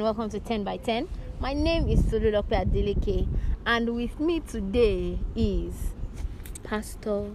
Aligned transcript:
Welcome 0.00 0.30
to 0.30 0.38
10 0.38 0.62
by 0.62 0.76
10. 0.76 1.08
My 1.40 1.52
name 1.52 1.88
is 1.88 2.00
Sululope 2.02 2.50
Adeleke, 2.50 3.26
and 3.66 3.94
with 3.96 4.20
me 4.20 4.38
today 4.40 5.18
is 5.34 5.74
Pastor 6.62 7.30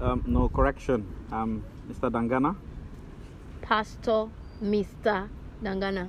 Um, 0.00 0.24
no 0.26 0.48
correction. 0.48 1.06
Um, 1.30 1.62
Mr. 1.88 2.10
Dangana. 2.10 2.56
Pastor 3.60 4.28
Mr. 4.62 5.28
Dangana. 5.62 6.08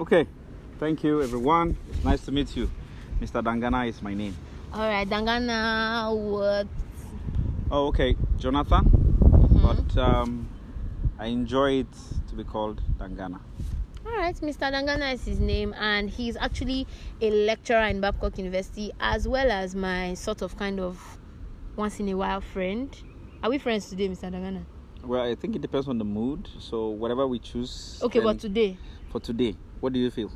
Okay. 0.00 0.26
Thank 0.80 1.04
you, 1.04 1.22
everyone. 1.22 1.76
It's 1.90 2.04
nice 2.04 2.24
to 2.26 2.32
meet 2.32 2.56
you. 2.56 2.68
Mr. 3.20 3.40
Dangana 3.42 3.88
is 3.88 4.02
my 4.02 4.14
name. 4.14 4.36
All 4.72 4.80
right, 4.88 5.08
Dangana, 5.08 6.14
what? 6.14 6.66
Oh, 7.70 7.86
okay. 7.88 8.16
Jonathan. 8.38 8.84
Mm-hmm. 8.84 9.62
But 9.62 10.02
um, 10.02 10.48
I 11.18 11.26
enjoy 11.26 11.80
it 11.80 11.92
to 12.28 12.34
be 12.34 12.42
called 12.42 12.82
Dangana. 12.98 13.38
All 14.14 14.20
right, 14.20 14.36
Mr. 14.36 14.70
Dangana 14.70 15.12
is 15.12 15.24
his 15.24 15.40
name, 15.40 15.74
and 15.76 16.08
he's 16.08 16.36
actually 16.36 16.86
a 17.20 17.30
lecturer 17.30 17.82
in 17.82 18.00
Babcock 18.00 18.38
University, 18.38 18.92
as 19.00 19.26
well 19.26 19.50
as 19.50 19.74
my 19.74 20.14
sort 20.14 20.40
of 20.40 20.56
kind 20.56 20.78
of 20.78 21.18
once 21.74 21.98
in 21.98 22.08
a 22.08 22.14
while 22.14 22.40
friend. 22.40 22.96
Are 23.42 23.50
we 23.50 23.58
friends 23.58 23.90
today, 23.90 24.08
Mr. 24.08 24.32
Dangana? 24.32 24.64
Well, 25.02 25.20
I 25.20 25.34
think 25.34 25.56
it 25.56 25.62
depends 25.62 25.88
on 25.88 25.98
the 25.98 26.04
mood. 26.04 26.48
So 26.60 26.90
whatever 26.90 27.26
we 27.26 27.40
choose. 27.40 27.98
Okay, 28.04 28.20
but 28.20 28.38
today, 28.38 28.78
for 29.10 29.18
today, 29.20 29.56
what 29.80 29.92
do 29.92 29.98
you 29.98 30.12
feel? 30.12 30.30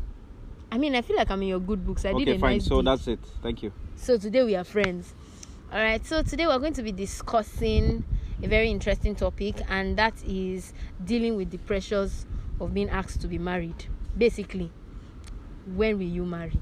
I 0.72 0.76
mean, 0.76 0.96
I 0.96 1.02
feel 1.02 1.16
like 1.16 1.30
I'm 1.30 1.40
in 1.42 1.48
your 1.48 1.60
good 1.60 1.86
books. 1.86 2.04
I 2.04 2.12
did 2.14 2.22
okay, 2.22 2.36
a 2.36 2.38
fine. 2.40 2.56
nice 2.56 2.66
so 2.66 2.78
deed. 2.78 2.88
that's 2.88 3.06
it. 3.06 3.20
Thank 3.42 3.62
you. 3.62 3.72
So 3.94 4.18
today 4.18 4.42
we 4.42 4.56
are 4.56 4.64
friends. 4.64 5.14
All 5.72 5.78
right. 5.78 6.04
So 6.04 6.22
today 6.22 6.48
we're 6.48 6.58
going 6.58 6.74
to 6.74 6.82
be 6.82 6.90
discussing 6.90 8.04
a 8.42 8.48
very 8.48 8.70
interesting 8.70 9.14
topic, 9.14 9.54
and 9.68 9.96
that 9.98 10.14
is 10.26 10.72
dealing 11.04 11.36
with 11.36 11.50
the 11.50 11.58
pressures 11.58 12.26
of 12.60 12.74
being 12.74 12.88
asked 12.90 13.20
to 13.22 13.28
be 13.28 13.38
married. 13.38 13.86
Basically, 14.16 14.70
when 15.74 15.98
will 15.98 16.06
you 16.06 16.24
marry, 16.24 16.58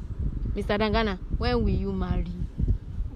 Mr. 0.55 0.79
Dangana? 0.79 1.19
When 1.39 1.63
will 1.65 1.71
you 1.71 1.93
marry? 1.93 2.27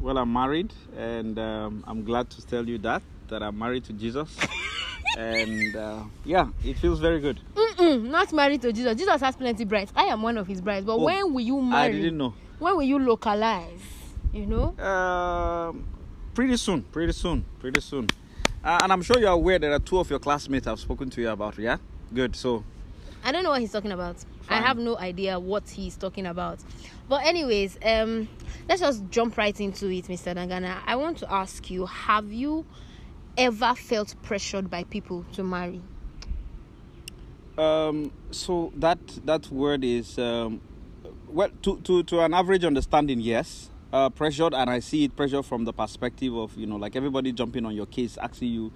Well, 0.00 0.16
I'm 0.18 0.32
married, 0.32 0.72
and 0.96 1.38
um, 1.38 1.84
I'm 1.86 2.04
glad 2.04 2.30
to 2.30 2.46
tell 2.46 2.66
you 2.66 2.78
that 2.78 3.02
that 3.28 3.42
I'm 3.42 3.58
married 3.58 3.84
to 3.84 3.92
Jesus. 3.92 4.36
and 5.18 5.76
uh, 5.76 6.04
yeah, 6.24 6.48
it 6.64 6.78
feels 6.78 7.00
very 7.00 7.20
good. 7.20 7.40
Mm-mm, 7.54 8.08
not 8.08 8.32
married 8.32 8.62
to 8.62 8.72
Jesus. 8.72 8.96
Jesus 8.96 9.20
has 9.20 9.36
plenty 9.36 9.64
brides. 9.64 9.92
I 9.94 10.04
am 10.04 10.22
one 10.22 10.36
of 10.38 10.46
his 10.46 10.60
brides. 10.60 10.84
But 10.86 10.94
Oh, 10.94 11.04
when 11.04 11.32
will 11.32 11.40
you 11.40 11.60
marry? 11.60 11.88
I 11.88 11.92
didn't 11.92 12.18
know. 12.18 12.34
When 12.58 12.76
will 12.76 12.82
you 12.82 12.98
localize? 12.98 13.80
You 14.32 14.46
know? 14.46 14.78
Um, 14.78 15.86
pretty 16.34 16.56
soon, 16.56 16.82
pretty 16.82 17.12
soon, 17.12 17.44
pretty 17.58 17.80
soon. 17.80 18.08
Uh, 18.62 18.78
and 18.82 18.92
I'm 18.92 19.02
sure 19.02 19.18
you're 19.18 19.30
aware 19.30 19.58
there 19.58 19.72
are 19.72 19.78
two 19.78 19.98
of 19.98 20.10
your 20.10 20.18
classmates 20.18 20.66
I've 20.66 20.78
spoken 20.80 21.08
to 21.10 21.20
you 21.20 21.30
about, 21.30 21.58
yeah? 21.58 21.78
Good, 22.12 22.34
so. 22.34 22.64
I 23.22 23.32
don't 23.32 23.44
know 23.44 23.50
what 23.50 23.60
he's 23.60 23.72
talking 23.72 23.92
about. 23.92 24.16
I 24.48 24.56
have 24.56 24.78
no 24.78 24.98
idea 24.98 25.38
what 25.38 25.68
he's 25.68 25.96
talking 25.96 26.26
about. 26.26 26.58
But 27.08 27.24
anyways, 27.24 27.78
um 27.84 28.28
let's 28.68 28.80
just 28.80 29.02
jump 29.10 29.36
right 29.36 29.58
into 29.60 29.88
it, 29.88 30.06
Mr. 30.06 30.34
Dangana. 30.34 30.78
I 30.86 30.96
want 30.96 31.18
to 31.18 31.32
ask 31.32 31.70
you, 31.70 31.86
have 31.86 32.32
you 32.32 32.64
ever 33.36 33.74
felt 33.74 34.14
pressured 34.22 34.70
by 34.70 34.84
people 34.84 35.24
to 35.32 35.42
marry? 35.42 35.82
Um, 37.58 38.12
so 38.30 38.72
that 38.76 38.98
that 39.24 39.50
word 39.50 39.84
is, 39.84 40.18
um, 40.18 40.60
well, 41.28 41.50
to, 41.62 41.78
to, 41.80 42.02
to 42.04 42.20
an 42.20 42.32
average 42.32 42.64
understanding, 42.64 43.20
yes. 43.20 43.70
Uh, 43.92 44.08
pressured, 44.08 44.54
and 44.54 44.70
I 44.70 44.78
see 44.78 45.04
it 45.04 45.16
pressure 45.16 45.42
from 45.42 45.64
the 45.64 45.72
perspective 45.72 46.32
of, 46.36 46.56
you 46.56 46.64
know, 46.64 46.76
like 46.76 46.94
everybody 46.94 47.32
jumping 47.32 47.66
on 47.66 47.74
your 47.74 47.86
case, 47.86 48.16
asking 48.18 48.52
you 48.52 48.72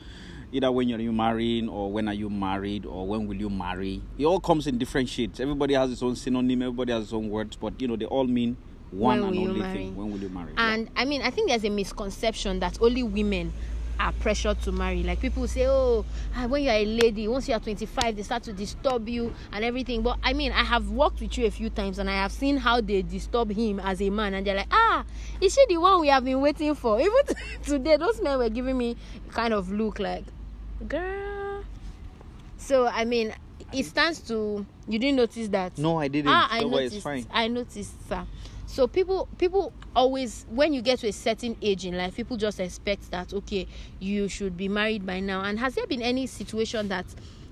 either 0.55 0.71
when 0.71 0.89
you're 0.89 1.01
you 1.01 1.13
marrying 1.13 1.69
or 1.69 1.91
when 1.91 2.07
are 2.09 2.15
you 2.15 2.31
married 2.31 2.87
or 2.87 3.07
when 3.07 3.27
will 3.27 3.37
you 3.37 3.51
marry. 3.51 4.01
It 4.17 4.25
all 4.25 4.39
comes 4.39 4.69
in 4.69 4.79
different 4.79 5.09
shades. 5.09 5.41
Everybody 5.41 5.75
has 5.75 5.91
its 5.91 6.03
own 6.03 6.15
synonym, 6.15 6.63
everybody 6.63 6.93
has 6.93 7.05
its 7.05 7.13
own 7.13 7.29
words, 7.29 7.57
but, 7.57 7.81
you 7.81 7.89
know, 7.89 7.97
they 7.97 8.05
all 8.05 8.25
mean 8.25 8.57
one 8.93 9.19
When 9.21 9.29
and 9.29 9.37
will 9.37 9.43
you 9.43 9.49
only 9.49 9.61
marry? 9.61 9.75
thing. 9.79 9.97
When 9.97 10.13
will 10.13 10.21
you 10.21 10.29
marry? 10.29 10.53
Yeah. 10.55 10.73
And 10.73 10.91
I 10.95 11.05
mean, 11.05 11.23
I 11.23 11.31
think 11.31 11.49
there's 11.49 11.65
a 11.65 11.71
misconception 11.71 12.61
that 12.61 12.79
only 12.81 13.03
women 13.03 13.53
are 13.99 14.13
pressured 14.13 14.61
to 14.63 14.71
marry. 14.73 15.03
Like 15.03 15.21
people 15.21 15.47
say, 15.49 15.67
oh, 15.67 16.05
ah, 16.37 16.47
when 16.47 16.63
you're 16.63 16.73
a 16.73 16.85
lady, 16.85 17.27
once 17.27 17.49
you're 17.49 17.59
25, 17.59 18.17
they 18.17 18.23
start 18.23 18.45
to 18.45 18.53
disturb 18.53 19.09
you 19.09 19.35
and 19.53 19.65
everything. 19.65 20.03
But 20.03 20.19
I 20.23 20.33
mean, 20.33 20.53
I 20.53 20.63
have 20.65 20.91
worked 20.91 21.21
with 21.21 21.37
you 21.37 21.47
a 21.47 21.51
few 21.51 21.71
times 21.71 21.99
and 21.99 22.09
I 22.09 22.15
have 22.15 22.33
seen 22.33 22.57
how 22.57 22.81
they 22.81 23.03
disturb 23.03 23.51
him 23.51 23.81
as 23.81 24.01
a 24.01 24.11
man. 24.11 24.35
And 24.35 24.47
they're 24.47 24.57
like, 24.57 24.69
ah, 24.71 25.05
is 25.41 25.55
she 25.55 25.65
the 25.69 25.79
one 25.79 26.01
we 26.01 26.09
have 26.09 26.25
been 26.25 26.41
waiting 26.41 26.75
for? 26.75 27.01
Even 27.01 27.23
today, 27.63 27.97
those 27.97 28.21
men 28.21 28.39
were 28.39 28.49
giving 28.51 28.79
me 28.79 28.97
kind 29.31 29.53
of 29.55 29.71
look 29.71 29.99
like, 29.99 30.25
girl. 30.89 31.65
So, 32.57 32.87
I 32.87 33.05
mean, 33.05 33.35
it 33.73 33.85
stands 33.85 34.21
to, 34.29 34.65
you 34.89 34.99
didn't 34.99 35.17
notice 35.17 35.49
that? 35.49 35.77
No, 35.79 35.99
I 35.99 36.09
didn't. 36.09 36.31
Ah, 36.31 36.49
I 36.51 36.61
Don't 36.61 36.71
noticed. 36.71 37.03
fine. 37.03 37.27
I 37.31 37.49
noticed, 37.49 38.09
sir. 38.09 38.25
So 38.67 38.89
people, 38.89 39.29
people 39.39 39.73
always, 39.95 40.47
when 40.49 40.73
you 40.73 40.83
get 40.83 40.99
to 41.01 41.09
a 41.09 41.13
certain 41.13 41.57
age 41.63 41.87
in 41.87 41.97
life, 41.97 42.17
people 42.17 42.37
just 42.37 42.59
expect 42.59 43.11
that 43.11 43.33
okay, 43.33 43.67
you 44.01 44.29
should 44.29 44.57
be 44.57 44.69
married 44.69 45.07
by 45.07 45.21
now. 45.21 45.43
And 45.43 45.59
has 45.61 45.75
there 45.75 45.87
been 45.87 46.03
any 46.03 46.27
situation 46.27 46.89
that 46.89 47.07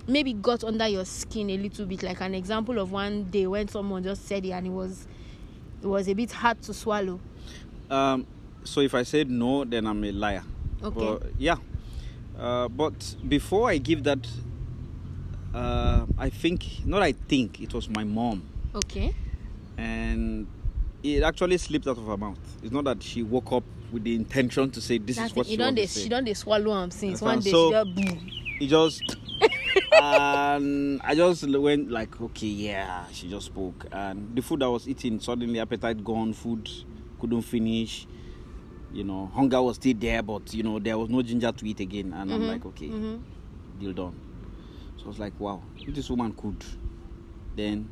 maybe 0.07 0.33
got 0.33 0.63
under 0.63 0.87
your 0.87 1.05
skin 1.05 1.49
a 1.49 1.57
little 1.57 1.85
bit, 1.85 2.03
like 2.03 2.19
an 2.21 2.33
example 2.33 2.79
of 2.79 2.91
one 2.91 3.25
day 3.25 3.47
when 3.47 3.67
someone 3.67 4.03
just 4.03 4.25
said 4.27 4.43
it 4.43 4.51
and 4.51 4.67
it 4.67 4.71
was, 4.71 5.07
it 5.81 5.87
was 5.87 6.09
a 6.09 6.13
bit 6.13 6.31
hard 6.31 6.61
to 6.63 6.73
swallow? 6.73 7.19
Um, 7.89 8.25
so 8.63 8.81
if 8.81 8.93
I 8.93 9.03
said 9.03 9.29
no, 9.29 9.63
then 9.63 9.87
I'm 9.87 10.03
a 10.03 10.11
liar. 10.11 10.43
Okay. 10.83 10.99
But, 10.99 11.23
yeah. 11.37 11.55
Uh, 12.37 12.67
but 12.67 13.15
before 13.27 13.69
I 13.69 13.77
give 13.77 14.03
that, 14.03 14.27
uh, 15.53 16.05
I 16.17 16.29
think 16.29 16.65
not. 16.85 17.01
I 17.01 17.11
think 17.11 17.61
it 17.61 17.73
was 17.73 17.87
my 17.89 18.03
mom, 18.03 18.43
Okay. 18.75 19.13
and 19.77 20.47
it 21.03 21.21
actually 21.23 21.57
slipped 21.57 21.87
out 21.87 21.97
of 21.97 22.05
her 22.07 22.17
mouth. 22.17 22.39
It's 22.63 22.71
not 22.71 22.85
that 22.85 23.03
she 23.03 23.21
woke 23.23 23.51
up 23.51 23.63
with 23.91 24.03
the 24.03 24.15
intention 24.15 24.71
to 24.71 24.81
say 24.81 24.97
this 24.97 25.17
That's 25.17 25.31
is 25.31 25.35
what 25.35 25.45
it. 25.45 25.51
she 25.51 25.57
don't 25.57 25.65
wanted 25.67 25.77
they, 25.77 25.81
to 25.85 25.87
say. 25.91 26.01
she 26.03 26.09
don't 26.09 26.23
they 26.25 26.33
swallow 26.33 26.73
them 26.81 26.89
since 26.91 27.21
one 27.21 27.39
day 27.39 27.51
So- 27.51 27.69
she 27.69 27.73
just 27.73 27.95
boom. 27.95 28.29
It 28.59 28.67
just 28.67 29.15
and 30.01 31.01
I 31.03 31.15
just 31.15 31.47
went 31.47 31.91
like, 31.91 32.19
okay, 32.21 32.47
yeah. 32.47 33.05
She 33.11 33.29
just 33.29 33.47
spoke, 33.47 33.85
and 33.91 34.35
the 34.35 34.41
food 34.41 34.63
I 34.63 34.67
was 34.67 34.87
eating 34.87 35.19
suddenly 35.19 35.59
appetite 35.59 36.03
gone. 36.03 36.33
Food 36.33 36.69
couldn't 37.19 37.41
finish. 37.43 38.07
You 38.93 39.03
know, 39.03 39.31
hunger 39.33 39.61
was 39.61 39.75
still 39.77 39.95
there, 39.97 40.21
but 40.21 40.53
you 40.53 40.61
know 40.63 40.77
there 40.79 40.97
was 40.97 41.09
no 41.09 41.21
ginger 41.23 41.51
to 41.51 41.65
eat 41.67 41.79
again. 41.79 42.13
And 42.13 42.31
I'm 42.31 42.47
like, 42.47 42.63
okay, 42.65 42.87
Mhm. 42.89 43.19
deal 43.79 43.91
done. 43.93 44.15
So 44.97 45.05
I 45.05 45.07
was 45.07 45.19
like, 45.19 45.33
wow, 45.39 45.61
if 45.79 45.93
this 45.95 46.09
woman 46.09 46.31
could, 46.33 46.63
then. 47.55 47.89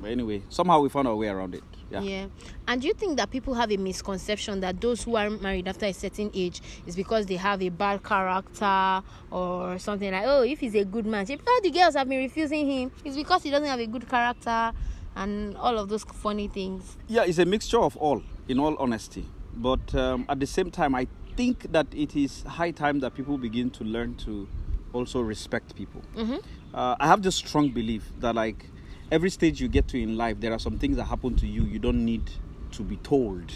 But 0.00 0.10
anyway, 0.12 0.42
somehow 0.48 0.80
we 0.80 0.88
found 0.88 1.08
our 1.08 1.16
way 1.16 1.26
around 1.28 1.56
it. 1.56 1.64
Yeah. 1.90 2.02
Yeah. 2.02 2.26
And 2.68 2.80
do 2.80 2.86
you 2.86 2.94
think 2.94 3.16
that 3.16 3.30
people 3.30 3.54
have 3.54 3.72
a 3.72 3.76
misconception 3.76 4.60
that 4.60 4.80
those 4.80 5.02
who 5.02 5.16
are 5.16 5.30
married 5.30 5.66
after 5.66 5.86
a 5.86 5.92
certain 5.92 6.30
age 6.34 6.60
is 6.86 6.94
because 6.94 7.26
they 7.26 7.36
have 7.36 7.60
a 7.62 7.70
bad 7.70 8.04
character 8.04 9.02
or 9.32 9.78
something 9.80 10.12
like, 10.12 10.24
oh, 10.26 10.42
if 10.42 10.60
he's 10.60 10.74
a 10.76 10.84
good 10.84 11.06
man, 11.06 11.26
if 11.28 11.40
all 11.48 11.60
the 11.62 11.70
girls 11.70 11.94
have 11.94 12.08
been 12.08 12.18
refusing 12.18 12.68
him, 12.70 12.92
it's 13.04 13.16
because 13.16 13.42
he 13.42 13.50
doesn't 13.50 13.66
have 13.66 13.80
a 13.80 13.86
good 13.86 14.08
character 14.08 14.72
and 15.16 15.56
all 15.56 15.76
of 15.78 15.88
those 15.88 16.04
funny 16.04 16.46
things. 16.46 16.96
Yeah, 17.08 17.24
it's 17.24 17.38
a 17.38 17.44
mixture 17.46 17.80
of 17.80 17.96
all, 17.96 18.22
in 18.46 18.60
all 18.60 18.76
honesty. 18.78 19.24
But 19.58 19.94
um, 19.94 20.24
at 20.28 20.40
the 20.40 20.46
same 20.46 20.70
time, 20.70 20.94
I 20.94 21.06
think 21.36 21.70
that 21.72 21.86
it 21.92 22.14
is 22.16 22.42
high 22.44 22.70
time 22.70 23.00
that 23.00 23.14
people 23.14 23.38
begin 23.38 23.70
to 23.70 23.84
learn 23.84 24.14
to 24.16 24.48
also 24.92 25.20
respect 25.20 25.74
people. 25.76 26.02
Mhm. 26.16 26.40
Uh, 26.72 26.96
I 27.00 27.06
have 27.06 27.22
this 27.22 27.36
strong 27.36 27.70
belief 27.70 28.12
that, 28.20 28.34
like, 28.34 28.66
every 29.10 29.30
stage 29.30 29.60
you 29.60 29.68
get 29.68 29.88
to 29.88 30.00
in 30.00 30.16
life, 30.16 30.38
there 30.40 30.52
are 30.52 30.58
some 30.58 30.78
things 30.78 30.96
that 30.96 31.04
happen 31.04 31.34
to 31.36 31.46
you 31.46 31.62
you 31.64 31.78
don't 31.78 32.04
need 32.04 32.30
to 32.72 32.82
be 32.82 32.96
told. 32.96 33.52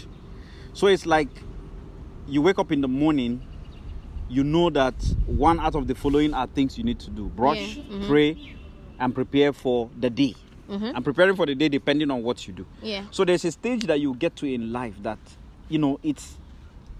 So 0.73 0.87
it's 0.87 1.05
like 1.05 1.29
you 2.27 2.41
wake 2.41 2.59
up 2.59 2.71
in 2.71 2.81
the 2.81 2.87
morning, 2.87 3.41
you 4.29 4.43
know 4.43 4.69
that 4.71 4.95
one 5.27 5.59
out 5.59 5.75
of 5.75 5.87
the 5.87 5.95
following 5.95 6.33
are 6.33 6.47
things 6.47 6.77
you 6.77 6.83
need 6.83 6.99
to 6.99 7.09
do 7.11 7.29
brush, 7.29 7.77
Yeah, 7.77 7.83
mhm. 7.97 8.07
pray, 8.07 8.37
and 8.99 9.13
prepare 9.13 9.53
for 9.53 9.89
the 9.99 10.09
day. 10.09 10.35
Mhm. 10.69 10.93
And 10.95 11.05
preparing 11.05 11.35
for 11.35 11.45
the 11.45 11.53
day 11.55 11.69
depending 11.69 12.09
on 12.09 12.23
what 12.23 12.47
you 12.47 12.53
do. 12.53 12.65
Yeah. 12.81 13.05
So 13.11 13.25
there's 13.25 13.45
a 13.45 13.51
stage 13.51 13.83
that 13.83 13.99
you 13.99 14.15
get 14.15 14.35
to 14.37 14.47
in 14.51 14.71
life 14.71 14.95
that, 15.03 15.19
you 15.69 15.79
know, 15.79 15.99
it's 16.03 16.37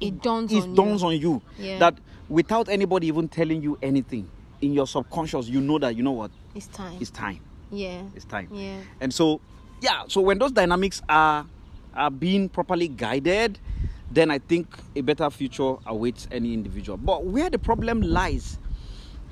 It 0.01 0.21
dawns 0.21 0.51
it 0.51 0.63
on 0.63 0.75
dawns 0.75 1.01
you. 1.01 1.07
on 1.07 1.17
you 1.19 1.41
Yeah. 1.59 1.79
that 1.79 1.97
without 2.29 2.67
anybody 2.69 3.07
even 3.07 3.27
telling 3.29 3.61
you 3.61 3.77
anything, 3.81 4.27
in 4.61 4.73
your 4.73 4.87
subconscious, 4.87 5.47
you 5.49 5.59
know 5.61 5.77
that 5.79 5.95
you 5.95 6.03
know 6.03 6.11
what 6.11 6.31
It's 6.55 6.67
time. 6.67 6.97
it's 6.99 7.09
time. 7.11 7.39
yeah. 7.71 8.01
It's 8.15 8.25
time. 8.25 8.47
Yeah. 8.51 8.77
And 9.01 9.13
so, 9.13 9.39
yeah. 9.81 10.03
So 10.07 10.21
when 10.21 10.39
those 10.39 10.51
dynamics 10.51 11.01
are 11.09 11.45
are 11.95 12.09
being 12.09 12.49
properly 12.49 12.87
guided, 12.87 13.59
then 14.09 14.31
I 14.31 14.39
think 14.39 14.67
a 14.95 15.01
better 15.01 15.29
future 15.29 15.75
awaits 15.85 16.27
any 16.31 16.53
individual. 16.53 16.97
But 16.97 17.25
where 17.25 17.49
the 17.51 17.59
problem 17.59 18.01
lies 18.01 18.57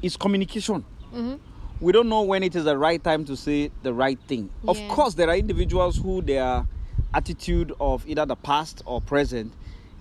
is 0.02 0.16
communication. 0.18 0.84
Mhm. 1.14 1.40
we 1.82 1.92
don't 1.92 2.08
know 2.10 2.22
when 2.22 2.44
it 2.44 2.56
is 2.56 2.64
the 2.66 2.78
right 2.78 3.04
time 3.04 3.26
to 3.26 3.36
say 3.36 3.72
the 3.82 3.92
right 3.92 4.20
thing. 4.28 4.52
Of 4.68 4.78
course, 4.88 5.16
there 5.16 5.28
are 5.30 5.36
individuals 5.36 5.98
who 5.98 6.22
their 6.22 6.68
attitude 7.14 7.74
of 7.80 8.08
either 8.08 8.26
the 8.26 8.36
past 8.36 8.82
or 8.86 9.02
present 9.02 9.54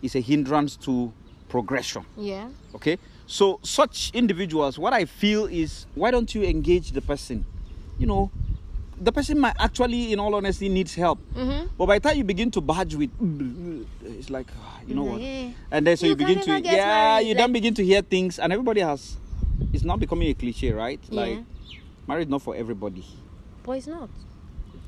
is 0.03 0.15
a 0.15 0.21
hindrance 0.21 0.77
to 0.77 1.13
progression. 1.49 2.05
Yeah. 2.17 2.49
Okay, 2.75 2.99
so 3.27 3.59
such 3.63 4.11
individuals, 4.15 4.79
what 4.79 4.93
I 4.93 5.05
feel 5.05 5.47
is, 5.47 5.87
why 5.95 6.11
don't 6.11 6.33
you 6.35 6.43
engage 6.43 6.93
the 6.93 7.01
person? 7.03 7.45
You 7.99 8.07
know, 8.07 8.31
the 9.01 9.13
person 9.13 9.39
might 9.39 9.57
actually, 9.59 10.13
in 10.13 10.21
all 10.21 10.35
honesty, 10.35 10.69
needs 10.69 10.95
help. 10.95 11.19
Mm-hmm. 11.35 11.67
But 11.77 11.87
by 11.87 11.99
the 11.99 12.09
time 12.09 12.19
you 12.19 12.25
begin 12.25 12.51
to 12.53 12.61
badge 12.61 12.95
with, 12.95 13.11
it's 14.05 14.31
like, 14.31 14.47
ah, 14.59 14.81
you 14.87 14.95
know 14.95 15.05
what? 15.05 15.21
Yeah. 15.21 15.51
And 15.71 15.87
then 15.87 15.97
so 15.97 16.07
You 16.07 16.11
you, 16.11 16.17
begin 16.17 16.41
to, 16.41 16.61
yeah, 16.61 16.87
married, 16.87 17.27
you 17.27 17.35
then 17.35 17.53
begin 17.53 17.75
to 17.75 17.85
hear 17.85 18.03
things, 18.03 18.39
and 18.39 18.53
everybody 18.53 18.81
has. 18.81 19.17
It's 19.73 19.85
not 19.85 20.01
becoming 20.01 20.29
a 20.29 20.35
cliche, 20.35 20.73
right? 20.73 21.01
Yeah. 21.09 21.21
Like, 21.21 21.39
marriage 22.07 22.29
not 22.29 22.43
for 22.43 22.55
everybody. 22.55 23.05
But 23.63 23.73
it's 23.73 23.87
not. 23.87 24.09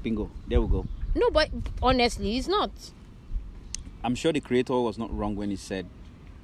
Bingo. 0.03 0.31
There 0.49 0.61
we 0.61 0.69
go. 0.69 0.87
No, 1.15 1.31
but 1.31 1.51
honestly, 1.83 2.37
it's 2.39 2.49
not. 2.49 2.71
I'm 4.05 4.15
sure 4.15 4.33
the 4.33 4.41
creator 4.41 4.75
was 4.75 4.99
not 4.99 5.17
wrong 5.17 5.37
when 5.37 5.51
he 5.51 5.57
said 5.57 5.87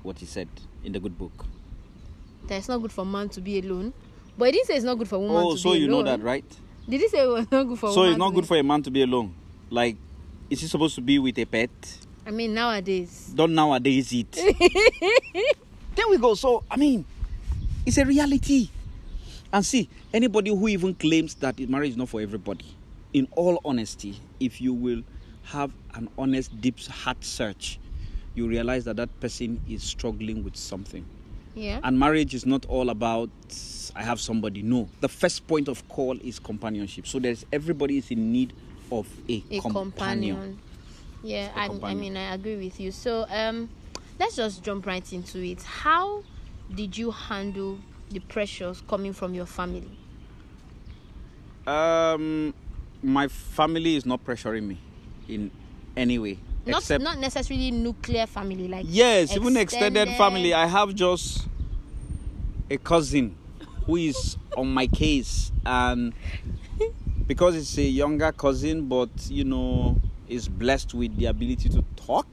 what 0.03 0.19
he 0.19 0.27
said 0.27 0.49
in 0.85 0.93
the 0.93 1.01
good 1.01 1.19
book. 1.19 1.45
That 2.47 2.57
it's 2.59 2.69
not 2.69 2.79
good 2.83 2.93
for 2.93 3.05
man 3.05 3.29
to 3.31 3.41
be 3.41 3.59
alone. 3.59 3.93
But 4.37 4.47
he 4.47 4.53
didn't 4.53 4.67
say 4.69 4.77
it's 4.77 4.85
not 4.85 4.97
good 4.99 5.09
for 5.09 5.19
woman 5.19 5.37
Oh, 5.37 5.53
to 5.53 5.59
so 5.59 5.73
be 5.73 5.85
alone. 5.85 5.91
Oh, 5.91 5.95
so 5.95 5.99
you 5.99 6.05
know 6.05 6.11
that, 6.17 6.23
right? 6.23 6.45
Did 6.89 7.01
he 7.01 7.09
say 7.09 7.23
it 7.25 7.27
was 7.29 7.51
not 7.51 7.65
good 7.65 7.79
for 7.79 7.87
woman? 7.91 7.95
So 7.95 8.05
it's 8.11 8.19
not 8.19 8.31
good 8.35 8.43
be- 8.43 8.47
for 8.47 8.57
a 8.57 8.63
man 8.63 8.83
to 8.83 8.91
be 8.91 9.03
alone. 9.03 9.35
Like, 9.71 9.97
is 10.49 10.61
he 10.61 10.67
supposed 10.69 10.95
to 10.95 11.01
be 11.01 11.19
with 11.19 11.39
a 11.39 11.45
pet? 11.45 11.71
I 12.27 12.31
mean, 12.31 12.55
nowadays. 12.55 13.33
Don't 13.35 13.55
nowadays 13.55 14.13
it. 14.13 14.31
there 15.95 16.09
we 16.09 16.19
go. 16.19 16.35
So 16.35 16.63
I 16.71 16.77
mean, 16.77 17.05
it's 17.85 17.99
a 17.99 18.05
reality. 18.05 18.69
And 19.53 19.65
see, 19.65 19.89
anybody 20.13 20.51
who 20.51 20.69
even 20.69 20.95
claims 20.95 21.35
that 21.37 21.59
marriage 21.69 21.91
is 21.91 21.97
not 21.97 22.09
for 22.11 22.21
everybody, 22.21 22.67
in 23.13 23.29
all 23.37 23.61
honesty, 23.65 24.21
if 24.41 24.61
you 24.61 24.73
will 24.73 25.03
have 25.45 25.73
an 25.95 26.09
honest, 26.19 26.61
deep 26.61 26.79
heart 26.87 27.25
search, 27.25 27.79
you 28.35 28.47
realize 28.47 28.85
that 28.85 28.97
that 28.97 29.21
person 29.21 29.61
is 29.69 29.83
struggling 29.83 30.45
with 30.45 30.57
something. 30.57 31.05
Yeah. 31.55 31.81
And 31.83 31.99
marriage 31.99 32.35
is 32.35 32.47
not 32.47 32.67
all 32.67 32.91
about 32.91 33.31
I 33.97 34.03
have 34.03 34.21
somebody. 34.21 34.63
No, 34.63 34.89
the 35.01 35.09
first 35.09 35.47
point 35.49 35.67
of 35.69 35.87
call 35.89 36.17
is 36.21 36.39
companionship. 36.39 37.07
So 37.07 37.19
there's 37.19 37.45
everybody 37.53 37.99
is 37.99 38.11
in 38.11 38.31
need 38.31 38.53
of 38.93 39.09
a, 39.29 39.43
a 39.51 39.61
companion. 39.61 40.59
Yeah, 41.23 41.51
A 41.57 41.59
I, 41.59 41.65
I 41.65 41.69
companion. 41.69 42.01
mean, 42.01 42.17
I 42.17 42.35
agree 42.35 42.57
with 42.57 42.79
you. 42.79 42.93
So, 42.93 43.27
um, 43.29 43.69
let's 44.21 44.37
just 44.37 44.63
jump 44.63 44.87
right 44.87 45.13
into 45.13 45.39
it. 45.43 45.63
How 45.63 46.23
did 46.75 46.97
you 46.97 47.11
handle 47.11 47.79
the 48.11 48.21
pressures 48.21 48.83
coming 48.87 49.13
from 49.13 49.35
your 49.35 49.47
family? 49.47 49.91
Um, 51.67 52.55
my 53.03 53.29
family 53.29 53.97
is 53.97 54.05
not 54.07 54.25
pressuring 54.25 54.65
me 54.67 54.79
in 55.29 55.51
any 55.97 56.19
way. 56.19 56.39
Not 56.67 56.79
except 56.81 57.03
not 57.03 57.19
necessarily 57.19 57.71
nuclear 57.71 58.27
family, 58.27 58.69
like 58.69 58.87
yes, 58.89 59.35
even 59.35 59.57
extended 59.57 60.09
extended- 60.09 60.17
family. 60.17 60.53
I 60.55 60.67
have 60.67 60.95
just 60.95 61.47
a 62.71 62.77
cousin 62.77 63.37
who 63.87 63.97
is 63.97 64.37
on 64.57 64.73
my 64.75 64.87
case, 64.87 65.51
and 65.65 66.13
because 67.27 67.57
it's 67.57 67.79
a 67.79 67.83
younger 67.83 68.33
cousin, 68.33 68.87
but 68.89 69.09
you 69.31 69.45
know, 69.45 69.99
is 70.29 70.49
blessed 70.49 70.93
with 70.95 71.17
the 71.17 71.27
ability 71.27 71.69
to 71.71 71.83
talk, 71.97 72.27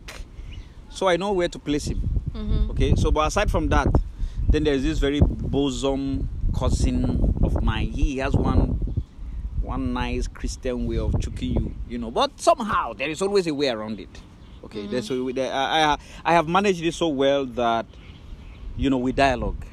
so 0.90 1.08
I 1.08 1.16
know 1.16 1.32
where 1.32 1.48
to 1.48 1.60
place 1.60 1.86
him. 1.86 2.02
Mhm. 2.34 2.72
Okay, 2.72 2.94
so 2.96 3.12
but 3.12 3.28
aside 3.28 3.50
from 3.50 3.70
that, 3.70 3.88
then 4.50 4.66
there's 4.66 4.84
this 4.84 5.00
very 5.00 5.22
bosom 5.22 6.28
cousin 6.58 7.34
of 7.42 7.64
mine. 7.64 7.92
He 7.92 8.18
has 8.18 8.34
one 8.34 8.75
one 9.66 9.94
nice 9.94 10.28
Christian 10.28 10.86
way 10.86 10.98
of 10.98 11.20
choking 11.20 11.54
you, 11.54 11.76
you 11.90 11.98
know. 11.98 12.12
But 12.12 12.40
somehow 12.40 12.94
there 12.94 13.10
is 13.10 13.22
always 13.22 13.48
a 13.48 13.54
way 13.54 13.70
around 13.70 14.00
it. 14.00 14.22
Okay, 14.64 14.88
mm. 14.88 15.30
a, 15.30 15.34
there, 15.34 15.54
I, 15.54 15.84
I 15.84 15.98
I 16.24 16.34
have 16.34 16.48
managed 16.48 16.84
it 16.84 16.94
so 16.94 17.08
well 17.10 17.46
that 17.46 17.86
you 18.78 18.90
know 18.90 18.98
we 18.98 19.12
dialogue. 19.12 19.64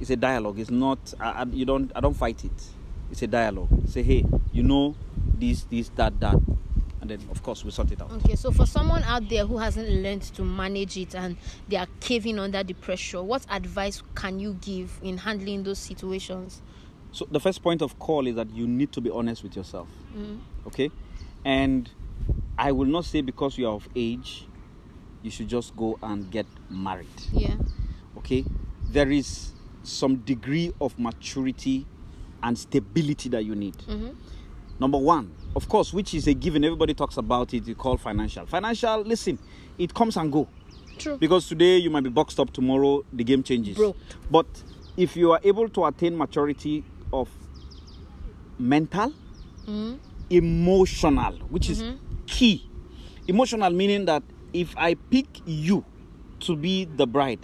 It's 0.00 0.10
a 0.10 0.16
dialogue. 0.16 0.58
It's 0.58 0.70
not 0.70 1.14
I, 1.18 1.42
I, 1.42 1.44
you 1.44 1.64
don't 1.64 1.90
I 1.94 2.00
don't 2.00 2.14
fight 2.14 2.44
it. 2.44 2.64
It's 3.10 3.22
a 3.22 3.26
dialogue. 3.26 3.88
Say 3.88 4.02
hey, 4.02 4.24
you 4.52 4.62
know 4.62 4.94
this 5.16 5.64
this 5.64 5.88
that 5.96 6.18
that, 6.20 6.34
and 7.00 7.10
then 7.10 7.20
of 7.30 7.42
course 7.42 7.64
we 7.64 7.70
sort 7.70 7.92
it 7.92 8.00
out. 8.00 8.10
Okay, 8.12 8.36
so 8.36 8.50
for 8.50 8.66
someone 8.66 9.02
out 9.04 9.28
there 9.28 9.46
who 9.46 9.58
hasn't 9.58 9.88
learned 9.88 10.22
to 10.22 10.42
manage 10.42 10.96
it 10.96 11.14
and 11.14 11.36
they 11.68 11.76
are 11.76 11.88
caving 12.00 12.38
under 12.38 12.62
the 12.62 12.74
pressure, 12.74 13.22
what 13.22 13.44
advice 13.50 14.02
can 14.14 14.38
you 14.38 14.54
give 14.60 14.98
in 15.02 15.18
handling 15.18 15.62
those 15.62 15.78
situations? 15.78 16.62
So 17.14 17.28
the 17.30 17.38
first 17.38 17.62
point 17.62 17.80
of 17.80 17.96
call 18.00 18.26
is 18.26 18.34
that 18.34 18.50
you 18.50 18.66
need 18.66 18.90
to 18.92 19.00
be 19.00 19.08
honest 19.08 19.44
with 19.44 19.54
yourself. 19.54 19.86
Okay? 20.66 20.90
And 21.44 21.88
I 22.58 22.72
will 22.72 22.86
not 22.86 23.04
say 23.04 23.20
because 23.20 23.56
you 23.56 23.68
are 23.68 23.74
of 23.74 23.88
age, 23.94 24.48
you 25.22 25.30
should 25.30 25.46
just 25.48 25.76
go 25.76 25.96
and 26.02 26.28
get 26.30 26.46
married. 26.68 27.06
Yeah. 27.32 27.54
Okay? 28.18 28.44
There 28.90 29.12
is 29.12 29.52
some 29.84 30.16
degree 30.16 30.72
of 30.80 30.98
maturity 30.98 31.86
and 32.42 32.58
stability 32.58 33.28
that 33.28 33.44
you 33.44 33.54
need. 33.54 33.76
Mhm. 33.78 34.16
Number 34.80 34.98
one, 34.98 35.30
of 35.54 35.68
course, 35.68 35.92
which 35.94 36.14
is 36.14 36.26
a 36.26 36.34
given, 36.34 36.64
everybody 36.64 36.94
talks 36.94 37.16
about 37.16 37.54
it, 37.54 37.68
you 37.68 37.76
call 37.76 37.96
financial. 37.96 38.44
Financial, 38.46 39.02
listen, 39.02 39.38
it 39.78 39.94
comes 39.94 40.16
and 40.16 40.32
go. 40.32 40.48
True. 40.98 41.16
Because 41.16 41.46
today 41.48 41.78
you 41.78 41.90
might 41.90 42.02
be 42.02 42.10
boxed 42.10 42.40
up, 42.40 42.52
tomorrow 42.52 43.04
the 43.12 43.22
game 43.22 43.44
changes. 43.44 43.76
Broke. 43.76 43.96
But 44.30 44.46
if 44.96 45.16
you 45.16 45.30
are 45.30 45.40
able 45.44 45.68
to 45.68 45.84
attain 45.84 46.16
maturity 46.18 46.82
of 47.20 47.28
mental, 48.58 49.12
Mhm. 49.66 49.98
emotional, 50.30 51.32
which 51.50 51.68
is 51.70 51.82
Mhm. 51.82 51.98
key. 52.26 52.62
Emotional 53.28 53.70
meaning 53.70 54.04
that 54.06 54.22
if 54.52 54.74
I 54.76 54.94
pick 54.94 55.26
you 55.46 55.84
to 56.40 56.56
be 56.56 56.84
the 56.84 57.06
bride, 57.06 57.40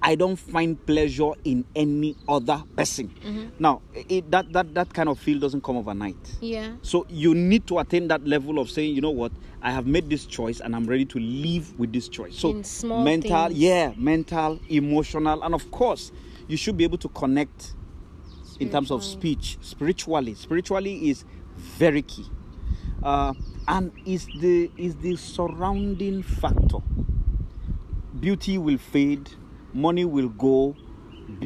I 0.00 0.14
don't 0.14 0.36
find 0.36 0.78
pleasure 0.86 1.32
in 1.44 1.64
any 1.74 2.14
other 2.28 2.62
person. 2.76 3.10
Now, 3.58 3.82
it, 4.08 4.30
that, 4.30 4.52
that, 4.52 4.72
that 4.74 4.92
kind 4.94 5.08
of 5.08 5.18
feel 5.18 5.40
doesn't 5.40 5.62
come 5.64 5.76
overnight. 5.76 6.16
Yeah. 6.40 6.76
So 6.82 7.04
you 7.08 7.34
need 7.34 7.66
to 7.66 7.80
attain 7.80 8.06
that 8.08 8.24
level 8.24 8.60
of 8.60 8.70
saying, 8.70 8.94
you 8.94 9.00
know 9.00 9.10
what, 9.10 9.32
I 9.60 9.72
have 9.72 9.86
made 9.88 10.08
this 10.08 10.24
choice 10.26 10.60
and 10.60 10.76
I'm 10.76 10.86
ready 10.86 11.04
to 11.06 11.18
live 11.18 11.76
with 11.78 11.92
this 11.92 12.08
choice. 12.08 12.36
So 12.36 12.52
mental, 12.84 13.48
things. 13.48 13.58
yeah, 13.58 13.92
mental, 13.96 14.60
emotional, 14.68 15.42
and 15.42 15.52
of 15.54 15.68
course, 15.72 16.12
you 16.46 16.56
should 16.56 16.76
be 16.76 16.84
able 16.84 16.98
to 16.98 17.08
connect 17.08 17.74
in 18.60 18.70
terms 18.70 18.90
of 18.90 19.04
speech 19.04 19.58
spiritually. 19.60 20.34
Spiritually 20.34 21.10
is 21.10 21.24
very 21.56 22.02
key, 22.02 22.26
uh, 23.02 23.34
and 23.66 23.92
is 24.06 24.26
the 24.40 24.70
is 24.76 24.96
the 24.96 25.16
surrounding 25.16 26.22
factor. 26.22 26.78
Beauty 28.18 28.58
will 28.58 28.78
fade, 28.78 29.30
money 29.72 30.04
will 30.04 30.28
go. 30.28 30.76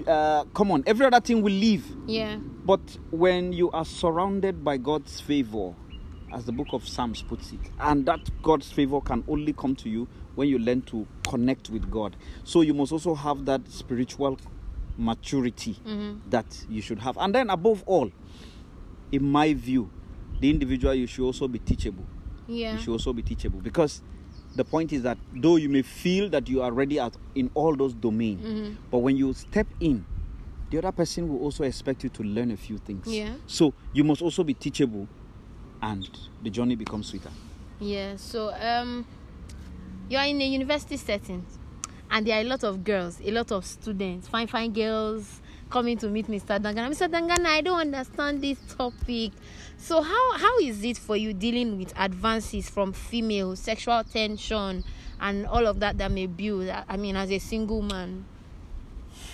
Uh, 0.06 0.44
come 0.54 0.70
on, 0.70 0.84
every 0.86 1.04
other 1.04 1.20
thing 1.20 1.42
will 1.42 1.52
leave. 1.52 1.84
Yeah. 2.06 2.36
But 2.36 2.80
when 3.10 3.52
you 3.52 3.70
are 3.72 3.84
surrounded 3.84 4.64
by 4.64 4.76
God's 4.76 5.20
favor, 5.20 5.74
as 6.32 6.44
the 6.44 6.52
book 6.52 6.68
of 6.72 6.86
Psalms 6.86 7.22
puts 7.22 7.52
it, 7.52 7.60
and 7.80 8.06
that 8.06 8.20
God's 8.42 8.70
favor 8.70 9.00
can 9.00 9.24
only 9.28 9.52
come 9.52 9.74
to 9.76 9.88
you 9.90 10.08
when 10.34 10.48
you 10.48 10.58
learn 10.58 10.82
to 10.82 11.06
connect 11.28 11.68
with 11.68 11.90
God. 11.90 12.16
So 12.44 12.60
you 12.62 12.74
must 12.74 12.92
also 12.92 13.14
have 13.14 13.44
that 13.46 13.68
spiritual 13.68 14.38
maturity 14.98 15.76
Mhm. 15.86 16.20
that 16.30 16.64
you 16.68 16.82
should 16.82 16.98
have. 17.00 17.16
And 17.18 17.34
then, 17.34 17.50
above 17.50 17.82
all, 17.86 18.10
in 19.10 19.30
my 19.30 19.54
view, 19.54 19.90
the 20.40 20.50
individual 20.50 20.94
you 20.94 21.06
should 21.06 21.24
also 21.24 21.48
be 21.48 21.58
teachable. 21.58 22.04
Yeah. 22.48 22.74
You 22.74 22.78
should 22.80 22.92
also 22.92 23.12
be 23.12 23.22
teachable 23.22 23.60
because 23.60 24.02
the 24.56 24.64
point 24.64 24.92
is 24.92 25.02
that 25.02 25.16
though 25.34 25.56
you 25.56 25.68
may 25.68 25.82
feel 25.82 26.28
that 26.30 26.48
you 26.48 26.60
are 26.62 26.72
ready 26.72 26.98
at 26.98 27.16
in 27.34 27.50
all 27.54 27.74
those 27.76 27.94
domains, 27.94 28.44
Mhm. 28.44 28.76
but 28.90 28.98
when 28.98 29.16
you 29.16 29.32
step 29.32 29.66
in, 29.80 30.04
the 30.70 30.78
other 30.78 30.92
person 30.92 31.28
will 31.28 31.38
also 31.40 31.64
expect 31.64 32.02
you 32.02 32.10
to 32.10 32.22
learn 32.22 32.50
a 32.50 32.56
few 32.56 32.78
things. 32.78 33.06
Yeah. 33.06 33.34
So 33.46 33.72
you 33.92 34.04
must 34.04 34.20
also 34.22 34.42
be 34.44 34.54
teachable, 34.54 35.06
and 35.80 36.08
the 36.42 36.50
journey 36.50 36.74
becomes 36.76 37.06
sweeter. 37.08 37.30
Yeah. 37.80 38.16
So 38.16 38.52
um, 38.54 39.04
you 40.08 40.18
are 40.18 40.26
in 40.26 40.40
a 40.40 40.46
university 40.46 40.96
setting, 40.96 41.44
and 42.12 42.26
there 42.26 42.36
are 42.36 42.42
a 42.42 42.44
lot 42.44 42.62
of 42.62 42.84
girls, 42.84 43.18
a 43.24 43.30
lot 43.30 43.50
of 43.50 43.64
students, 43.64 44.28
fine, 44.28 44.46
fine 44.46 44.70
girls 44.72 45.40
coming 45.70 45.96
to 45.96 46.08
meet 46.08 46.26
Mr. 46.28 46.60
Dangana. 46.60 46.90
Mr. 46.90 47.08
Dangana, 47.10 47.46
I 47.46 47.62
don't 47.62 47.80
understand 47.80 48.42
this 48.42 48.58
topic. 48.76 49.32
So 49.78 50.02
how 50.02 50.36
how 50.36 50.58
is 50.58 50.84
it 50.84 50.98
for 50.98 51.16
you 51.16 51.32
dealing 51.32 51.78
with 51.78 51.94
advances 51.98 52.68
from 52.68 52.92
female 52.92 53.56
sexual 53.56 54.04
tension 54.04 54.84
and 55.20 55.46
all 55.46 55.66
of 55.66 55.80
that 55.80 55.96
that 55.98 56.10
may 56.12 56.26
build? 56.26 56.68
I 56.68 56.84
I 56.86 56.98
mean, 56.98 57.16
as 57.16 57.30
a 57.32 57.38
single 57.38 57.80
man. 57.80 58.26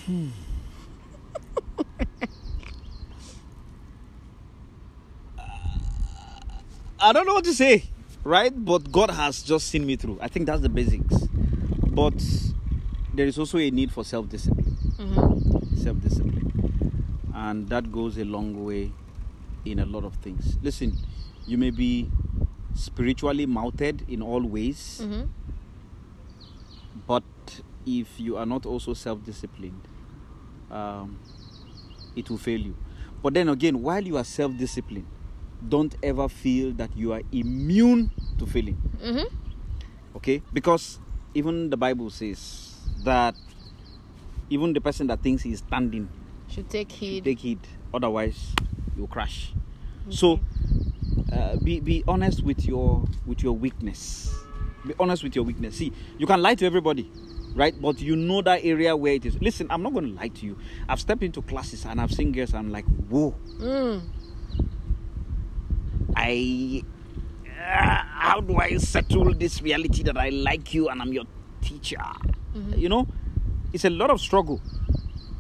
Hmm. 0.06 0.28
I 7.00 7.12
don't 7.12 7.26
know 7.26 7.35
what 7.35 7.44
to 7.44 7.54
say, 7.54 7.85
right? 8.23 8.52
But 8.54 8.90
God 8.92 9.11
has 9.11 9.42
just 9.42 9.66
seen 9.68 9.85
me 9.85 9.97
through. 9.97 10.18
I 10.20 10.28
think 10.28 10.47
that's 10.47 10.61
the 10.62 10.68
basics. 10.68 11.16
But 11.90 12.14
there 13.18 13.26
is 13.26 13.37
also 13.37 13.58
a 13.58 13.68
need 13.68 13.90
for 13.90 14.04
self 14.04 14.28
discipline. 14.28 14.76
Mm-hmm. 14.96 15.76
Self 15.76 16.00
discipline. 16.00 16.52
And 17.34 17.68
that 17.68 17.90
goes 17.90 18.16
a 18.16 18.25
long 18.25 18.64
way 18.64 18.92
in 19.64 19.80
a 19.80 19.84
lot 19.84 20.04
of 20.04 20.14
things. 20.16 20.56
Listen, 20.62 20.96
you 21.44 21.58
may 21.58 21.70
be 21.70 22.08
spiritually 22.75 23.44
mounted 23.44 24.04
in 24.08 24.22
all 24.22 24.42
ways, 24.42 25.00
Mm-hmm. 25.02 25.26
but 27.08 27.25
if 27.84 28.20
you 28.20 28.37
are 28.37 28.46
not 28.46 28.64
also 28.64 28.94
self 28.94 29.25
disciplined, 29.25 29.82
um, 30.70 31.18
it 32.14 32.30
will 32.30 32.38
fail 32.38 32.60
you. 32.60 32.76
But 33.20 33.34
then 33.34 33.48
again, 33.48 33.82
while 33.82 34.04
you 34.06 34.16
are 34.16 34.25
self 34.25 34.56
disciplined, 34.56 35.08
don't 35.68 35.96
ever 36.04 36.28
feel 36.28 36.70
that 36.75 36.96
you 36.96 37.12
are 37.12 37.22
immune 37.32 38.12
to 38.38 38.46
failing. 38.46 38.78
Mm-hmm. 39.02 39.26
Okay? 40.18 40.40
Because 40.52 41.00
even 41.34 41.70
the 41.70 41.76
Bible 41.76 42.10
says 42.10 42.67
that 43.05 43.35
even 44.50 44.73
the 44.73 44.81
person 44.81 45.07
that 45.09 45.21
thinks 45.23 45.43
he's 45.43 45.59
standing 45.59 46.09
Should 46.49 46.71
take 46.71 46.90
heed. 46.93 47.17
should 47.17 47.25
take 47.25 47.38
heed, 47.40 47.59
otherwise 47.93 48.55
you'll 48.97 49.07
crash. 49.09 49.52
So 50.11 50.40
uh, 51.33 51.57
be 51.57 51.81
be 51.81 52.02
honest 52.09 52.43
with 52.43 52.64
your 52.64 53.05
with 53.26 53.43
your 53.43 53.52
weakness. 53.52 54.35
Be 54.87 54.95
honest 54.99 55.23
with 55.23 55.35
your 55.37 55.45
weakness. 55.45 55.76
See, 55.76 55.93
you 56.17 56.26
can 56.26 56.40
lie 56.40 56.55
to 56.55 56.64
everybody, 56.64 57.11
right? 57.55 57.75
But 57.78 58.00
you 58.00 58.17
know 58.17 58.40
that 58.43 58.64
area 58.64 58.97
where 58.97 59.14
it 59.14 59.26
is. 59.26 59.37
Listen, 59.43 59.67
I'm 59.71 59.83
not 59.83 59.93
going 59.93 60.07
to 60.07 60.14
lie 60.14 60.28
to 60.28 60.47
you. 60.47 60.57
I've 60.88 61.00
stepped 61.00 61.23
into 61.23 61.43
classes 61.43 61.85
and 61.85 62.00
I've 62.00 62.12
seen 62.12 62.33
girls. 62.33 62.55
I'm 62.55 62.71
like, 62.71 62.87
whoa, 63.11 63.35
Mm. 63.59 64.02
I. 66.17 66.83
Uh, 67.47 68.02
how 68.07 68.40
do 68.40 68.57
I 68.57 68.76
settle 68.78 69.35
this 69.35 69.61
reality 69.61 70.02
that 70.05 70.17
I 70.17 70.31
like 70.31 70.73
you 70.73 70.88
and 70.88 71.02
I'm 71.02 71.12
your 71.12 71.25
teacher? 71.61 71.99
Mm-hmm. 72.58 72.78
You 72.78 72.88
know, 72.88 73.06
it's 73.72 73.84
a 73.84 73.90
lot 73.90 74.10
of 74.10 74.20
struggle. 74.20 74.60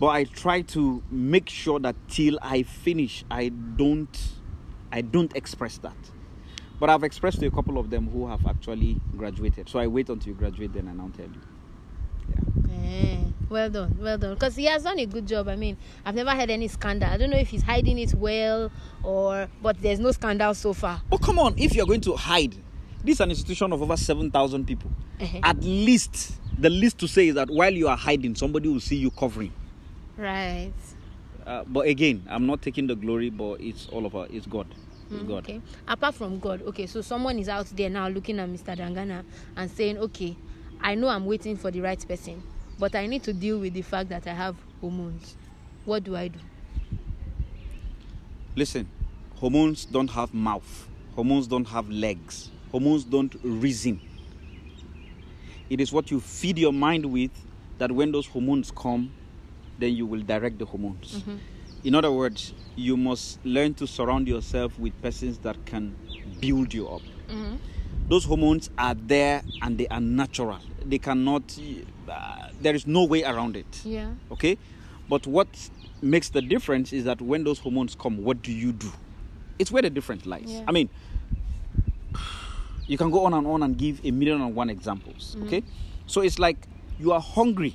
But 0.00 0.08
I 0.08 0.24
try 0.24 0.62
to 0.62 1.02
make 1.10 1.48
sure 1.48 1.80
that 1.80 1.96
till 2.08 2.38
I 2.40 2.62
finish, 2.62 3.24
I 3.30 3.48
don't, 3.48 4.16
I 4.92 5.00
don't 5.00 5.34
express 5.36 5.78
that. 5.78 5.96
But 6.78 6.90
I've 6.90 7.02
expressed 7.02 7.40
to 7.40 7.46
a 7.46 7.50
couple 7.50 7.78
of 7.78 7.90
them 7.90 8.08
who 8.08 8.28
have 8.28 8.46
actually 8.46 9.00
graduated. 9.16 9.68
So 9.68 9.80
I 9.80 9.88
wait 9.88 10.08
until 10.08 10.28
you 10.28 10.34
graduate, 10.34 10.72
then 10.72 10.86
and 10.86 11.00
I'll 11.00 11.10
tell 11.10 11.26
you. 11.26 11.40
Well 13.48 13.70
done, 13.70 13.96
well 13.98 14.18
done. 14.18 14.34
Because 14.34 14.56
he 14.56 14.66
has 14.66 14.82
done 14.82 14.98
a 14.98 15.06
good 15.06 15.26
job. 15.26 15.48
I 15.48 15.56
mean, 15.56 15.78
I've 16.04 16.14
never 16.14 16.30
had 16.30 16.50
any 16.50 16.68
scandal. 16.68 17.08
I 17.08 17.16
don't 17.16 17.30
know 17.30 17.38
if 17.38 17.48
he's 17.48 17.62
hiding 17.62 17.98
it 17.98 18.12
well 18.14 18.70
or, 19.02 19.48
but 19.62 19.80
there's 19.80 19.98
no 19.98 20.12
scandal 20.12 20.52
so 20.54 20.74
far. 20.74 21.00
Oh 21.10 21.16
come 21.16 21.38
on! 21.38 21.54
If 21.56 21.74
you're 21.74 21.86
going 21.86 22.02
to 22.02 22.14
hide, 22.14 22.54
this 23.02 23.14
is 23.14 23.20
an 23.20 23.30
institution 23.30 23.72
of 23.72 23.80
over 23.80 23.96
seven 23.96 24.30
thousand 24.30 24.66
people. 24.66 24.90
Eh-heh. 25.18 25.40
At 25.42 25.62
least, 25.62 26.38
the 26.58 26.70
least 26.70 26.98
to 26.98 27.08
say 27.08 27.28
is 27.28 27.34
that 27.36 27.48
while 27.48 27.72
you 27.72 27.88
are 27.88 27.96
hiding, 27.96 28.34
somebody 28.34 28.68
will 28.68 28.80
see 28.80 28.96
you 28.96 29.10
covering. 29.10 29.52
Right. 30.16 30.72
Uh, 31.46 31.64
but 31.66 31.86
again, 31.86 32.24
I'm 32.28 32.46
not 32.46 32.60
taking 32.60 32.86
the 32.86 32.96
glory, 32.96 33.30
but 33.30 33.60
it's 33.60 33.86
all 33.88 34.04
of 34.04 34.14
our, 34.16 34.26
it's 34.30 34.46
God. 34.46 34.66
It's 35.10 35.22
God. 35.22 35.44
Okay. 35.44 35.62
Apart 35.86 36.16
from 36.16 36.38
God, 36.38 36.62
okay, 36.62 36.86
so 36.86 37.00
someone 37.00 37.38
is 37.38 37.48
out 37.48 37.66
there 37.66 37.88
now 37.88 38.08
looking 38.08 38.38
at 38.38 38.48
Mr. 38.48 38.76
Dangana 38.76 39.24
and 39.56 39.70
saying, 39.70 39.96
okay, 39.98 40.36
I 40.80 40.94
know 40.94 41.08
I'm 41.08 41.24
waiting 41.24 41.56
for 41.56 41.70
the 41.70 41.80
right 41.80 42.06
person, 42.06 42.42
but 42.78 42.94
I 42.94 43.06
need 43.06 43.22
to 43.22 43.32
deal 43.32 43.58
with 43.58 43.72
the 43.72 43.82
fact 43.82 44.10
that 44.10 44.26
I 44.26 44.34
have 44.34 44.56
hormones. 44.80 45.36
What 45.84 46.04
do 46.04 46.16
I 46.16 46.28
do? 46.28 46.38
Listen, 48.54 48.88
hormones 49.36 49.84
don't 49.86 50.10
have 50.10 50.34
mouth. 50.34 50.88
Hormones 51.14 51.46
don't 51.46 51.66
have 51.68 51.88
legs. 51.88 52.50
Hormones 52.70 53.04
don't 53.04 53.34
reason. 53.42 54.00
It 55.70 55.80
is 55.80 55.92
what 55.92 56.10
you 56.10 56.20
feed 56.20 56.58
your 56.58 56.72
mind 56.72 57.06
with 57.06 57.30
that 57.78 57.92
when 57.92 58.12
those 58.12 58.26
hormones 58.26 58.70
come, 58.70 59.10
then 59.78 59.94
you 59.94 60.06
will 60.06 60.22
direct 60.22 60.58
the 60.58 60.64
hormones. 60.64 61.22
In 61.84 61.94
other 61.94 62.10
words, 62.10 62.52
you 62.76 62.96
must 62.96 63.38
learn 63.44 63.74
to 63.74 63.86
surround 63.86 64.26
yourself 64.26 64.78
with 64.78 65.00
persons 65.02 65.38
that 65.38 65.64
can 65.66 65.94
build 66.40 66.74
you 66.74 66.88
up. 66.88 67.02
Mm-hmm. 67.28 67.56
Those 68.08 68.24
hormones 68.24 68.70
are 68.78 68.94
there 68.94 69.42
and 69.62 69.78
they 69.78 69.86
are 69.88 70.00
natural. 70.00 70.58
They 70.84 70.98
cannot, 70.98 71.56
uh, 72.08 72.48
there 72.60 72.74
is 72.74 72.86
no 72.86 73.04
way 73.04 73.22
around 73.22 73.56
it 73.56 73.82
Yeah. 73.84 74.12
okay 74.32 74.56
but 75.08 75.26
what 75.26 75.48
makes 76.02 76.30
the 76.30 76.40
difference 76.42 76.92
is 76.92 77.04
that 77.04 77.20
when 77.20 77.44
those 77.44 77.58
hormones 77.60 77.94
come 77.94 78.24
what 78.24 78.42
do 78.42 78.50
you 78.52 78.72
do 78.72 78.90
it's 79.58 79.70
where 79.70 79.82
the 79.82 79.90
difference 79.90 80.26
lies 80.26 80.46
Yeah. 80.50 80.64
i 80.66 80.72
mean 80.72 80.88
you 82.88 82.98
can 82.98 83.10
go 83.10 83.24
on 83.26 83.34
and 83.34 83.46
on 83.46 83.62
and 83.62 83.78
give 83.78 84.04
a 84.04 84.10
million 84.10 84.40
and 84.40 84.54
one 84.54 84.68
examples 84.70 85.36
mm. 85.38 85.46
okay? 85.46 85.62
So 86.08 86.22
it's 86.22 86.38
like 86.38 86.56
you 86.98 87.12
are 87.12 87.20
hungry. 87.20 87.74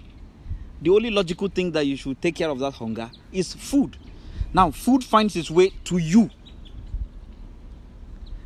The 0.81 0.89
only 0.89 1.11
logical 1.11 1.47
thing 1.47 1.71
that 1.71 1.85
you 1.85 1.95
should 1.95 2.21
take 2.21 2.35
care 2.35 2.49
of 2.49 2.59
that 2.59 2.73
hunger 2.73 3.09
is 3.31 3.53
food. 3.53 3.95
Now 4.53 4.71
food 4.71 5.03
finds 5.03 5.35
its 5.35 5.49
way 5.49 5.69
to 5.85 5.97
you. 5.97 6.29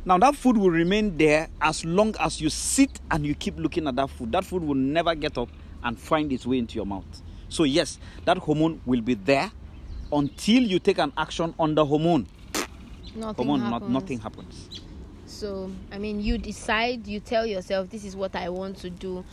Now 0.04 0.18
that 0.18 0.36
food 0.36 0.56
will 0.56 0.70
remain 0.70 1.16
there 1.16 1.48
as 1.60 1.84
long 1.84 2.14
as 2.20 2.40
you 2.40 2.50
sit 2.50 3.00
and 3.10 3.26
you 3.26 3.34
keep 3.34 3.58
looking 3.58 3.88
at 3.88 3.96
that 3.96 4.10
food. 4.10 4.30
That 4.32 4.44
food 4.44 4.62
will 4.62 4.74
never 4.76 5.14
get 5.14 5.36
up 5.38 5.48
and 5.82 5.98
find 5.98 6.30
its 6.32 6.46
way 6.46 6.58
into 6.58 6.76
your 6.76 6.86
mouth. 6.86 7.22
So 7.48 7.64
yes 7.64 7.98
that 8.26 8.36
hormone 8.38 8.80
will 8.84 9.00
be 9.00 9.14
there 9.14 9.50
until 10.12 10.62
you 10.62 10.78
take 10.78 10.98
an 10.98 11.12
action 11.16 11.54
on 11.58 11.74
the 11.74 11.84
hormone. 11.84 12.26
Nothing 13.16 13.34
hormone 13.46 13.60
happens. 13.60 13.80
not, 13.82 13.90
nothing 13.90 14.20
happens 14.20 14.80
So, 15.38 15.70
I 15.92 15.98
mean, 15.98 16.18
you 16.18 16.36
decide, 16.36 17.06
you 17.06 17.20
tell 17.20 17.46
yourself, 17.46 17.90
this 17.90 18.04
is 18.04 18.16
what 18.16 18.34
I 18.34 18.48
want 18.48 18.78
to 18.78 18.90
do. 18.90 19.24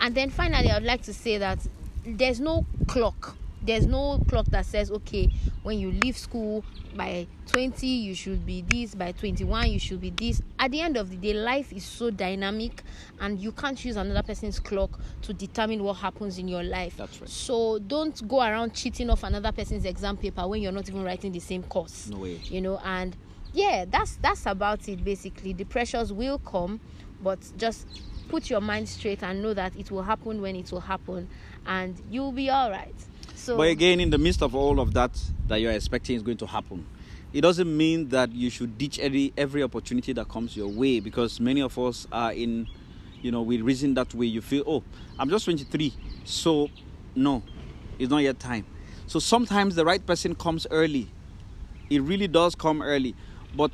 And 0.00 0.12
then 0.12 0.28
finally, 0.28 0.68
I 0.68 0.74
would 0.74 0.82
like 0.82 1.02
to 1.02 1.14
say 1.14 1.38
that 1.38 1.60
there's 2.04 2.40
no 2.40 2.66
clock. 2.88 3.36
There's 3.64 3.86
no 3.86 4.20
clock 4.28 4.46
that 4.46 4.66
says, 4.66 4.90
okay, 4.90 5.30
when 5.62 5.78
you 5.78 5.92
leave 5.92 6.18
school 6.18 6.64
by 6.96 7.28
20, 7.46 7.86
you 7.86 8.12
should 8.12 8.44
be 8.44 8.62
this, 8.62 8.96
by 8.96 9.12
21, 9.12 9.70
you 9.70 9.78
should 9.78 10.00
be 10.00 10.10
this. 10.10 10.42
At 10.58 10.72
the 10.72 10.80
end 10.80 10.96
of 10.96 11.10
the 11.10 11.16
day, 11.16 11.32
life 11.32 11.72
is 11.72 11.84
so 11.84 12.10
dynamic, 12.10 12.82
and 13.20 13.38
you 13.38 13.52
can't 13.52 13.84
use 13.84 13.94
another 13.94 14.24
person's 14.24 14.58
clock 14.58 14.98
to 15.22 15.32
determine 15.32 15.84
what 15.84 15.94
happens 15.94 16.38
in 16.38 16.48
your 16.48 16.64
life. 16.64 16.96
That's 16.96 17.20
right. 17.20 17.30
So, 17.30 17.78
don't 17.78 18.26
go 18.26 18.40
around 18.40 18.74
cheating 18.74 19.10
off 19.10 19.22
another 19.22 19.52
person's 19.52 19.84
exam 19.84 20.16
paper 20.16 20.44
when 20.48 20.60
you're 20.60 20.72
not 20.72 20.88
even 20.88 21.04
writing 21.04 21.30
the 21.30 21.38
same 21.38 21.62
course 21.62 22.08
no 22.08 22.18
way 22.18 22.40
you 22.44 22.60
know 22.60 22.80
and 22.84 23.16
yeah 23.52 23.84
that's 23.88 24.16
that's 24.16 24.46
about 24.46 24.88
it 24.88 25.04
basically 25.04 25.52
the 25.52 25.64
pressures 25.64 26.12
will 26.12 26.38
come 26.38 26.80
but 27.22 27.38
just 27.56 27.86
put 28.28 28.48
your 28.48 28.60
mind 28.60 28.88
straight 28.88 29.22
and 29.22 29.42
know 29.42 29.52
that 29.54 29.74
it 29.76 29.90
will 29.90 30.02
happen 30.02 30.40
when 30.40 30.56
it 30.56 30.70
will 30.72 30.80
happen 30.80 31.28
and 31.66 32.00
you'll 32.10 32.32
be 32.32 32.48
all 32.50 32.70
right 32.70 32.94
so 33.42 33.56
But 33.56 33.70
again, 33.70 33.98
in 33.98 34.10
the 34.10 34.18
midst 34.18 34.40
of 34.40 34.54
all 34.54 34.78
of 34.78 34.94
that 34.94 35.10
that 35.48 35.60
you're 35.60 35.72
expecting 35.72 36.14
is 36.14 36.22
going 36.22 36.36
to 36.36 36.46
happen, 36.46 36.86
it 37.32 37.40
doesn't 37.40 37.76
mean 37.76 38.08
that 38.10 38.30
you 38.30 38.50
should 38.50 38.78
ditch 38.78 39.00
every 39.00 39.32
every 39.36 39.64
opportunity 39.64 40.12
that 40.12 40.28
comes 40.28 40.56
your 40.56 40.68
way 40.68 41.00
because 41.00 41.40
many 41.40 41.60
of 41.60 41.76
us 41.76 42.06
are 42.12 42.32
in, 42.32 42.68
you 43.20 43.32
know, 43.32 43.42
we 43.42 43.60
reason 43.60 43.94
that 43.94 44.14
way. 44.14 44.26
You 44.26 44.42
feel, 44.42 44.62
oh, 44.64 44.84
I'm 45.18 45.28
just 45.28 45.44
23, 45.46 45.92
so 46.24 46.68
no, 47.16 47.42
it's 47.98 48.10
not 48.10 48.18
yet 48.18 48.38
time. 48.38 48.64
So 49.08 49.18
sometimes 49.18 49.74
the 49.74 49.84
right 49.84 50.06
person 50.06 50.36
comes 50.36 50.68
early. 50.70 51.08
It 51.90 52.00
really 52.02 52.28
does 52.28 52.54
come 52.54 52.80
early, 52.80 53.16
but 53.56 53.70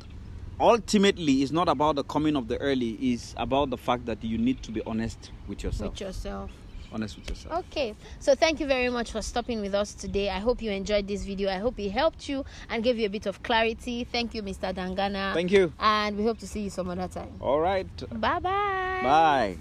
ultimately, 0.59 1.41
it's 1.41 1.51
not 1.51 1.69
about 1.69 1.95
the 1.95 2.03
coming 2.03 2.35
of 2.35 2.47
the 2.47 2.57
early. 2.57 2.91
It's 2.91 3.33
about 3.37 3.69
the 3.69 3.77
fact 3.77 4.05
that 4.05 4.23
you 4.23 4.37
need 4.37 4.61
to 4.63 4.71
be 4.71 4.81
honest 4.85 5.31
with 5.47 5.63
yourself. 5.63 5.91
with 5.91 6.01
yourself 6.01 6.51
honest 6.91 7.17
with 7.17 7.29
yourself. 7.29 7.53
okay 7.53 7.93
so 8.19 8.33
thank 8.33 8.59
you 8.59 8.65
very 8.65 8.89
much 8.89 9.11
for 9.11 9.21
stopping 9.21 9.61
with 9.61 9.75
us 9.75 9.93
today 9.93 10.27
i 10.31 10.39
hope 10.39 10.59
you 10.59 10.71
enjoyed 10.71 11.07
this 11.07 11.23
video 11.23 11.47
i 11.47 11.57
hope 11.57 11.79
it 11.79 11.91
helped 11.91 12.27
you 12.27 12.43
and 12.67 12.83
gave 12.83 12.97
you 12.97 13.05
a 13.05 13.09
bit 13.09 13.27
of 13.27 13.43
clarity 13.43 14.03
thank 14.05 14.33
you 14.33 14.41
mr 14.41 14.73
dangana 14.73 15.31
Thank 15.35 15.51
you. 15.51 15.71
and 15.79 16.17
we 16.17 16.23
hope 16.23 16.39
to 16.39 16.47
see 16.47 16.61
you 16.61 16.71
some 16.71 16.89
other 16.89 17.07
time 17.07 17.29
All 17.39 17.59
right. 17.59 17.85
bye 18.19 18.39
bye 18.39 19.01
Bye. 19.03 19.57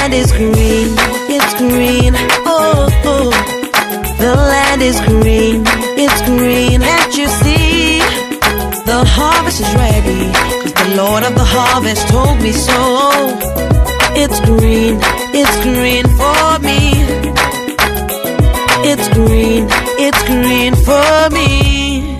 land 0.00 0.12
is 0.14 0.32
green, 0.32 0.94
it's 1.30 1.54
green. 1.54 2.14
Oh, 2.44 2.88
oh, 3.04 3.30
the 4.18 4.34
land 4.34 4.82
is 4.82 5.00
green, 5.02 5.62
it's 5.96 6.20
green 6.22 6.82
harvest 9.12 9.60
is 9.60 9.74
ready, 9.74 10.32
cause 10.62 10.72
the 10.72 10.96
Lord 10.96 11.22
of 11.22 11.34
the 11.34 11.44
harvest 11.44 12.08
told 12.08 12.40
me 12.40 12.52
so. 12.52 12.78
It's 14.14 14.40
green, 14.40 14.98
it's 15.32 15.56
green 15.62 16.04
for 16.20 16.58
me. 16.66 16.80
It's 18.90 19.08
green, 19.16 19.66
it's 19.98 20.22
green 20.24 20.74
for 20.74 21.30
me. 21.30 22.11